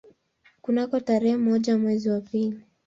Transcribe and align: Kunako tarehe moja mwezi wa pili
Kunako 0.61 0.99
tarehe 0.99 1.37
moja 1.37 1.77
mwezi 1.77 2.09
wa 2.09 2.21
pili 2.21 2.63